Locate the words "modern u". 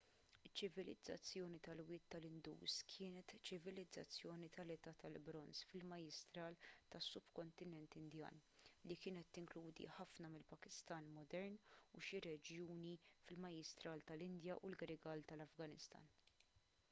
11.19-12.03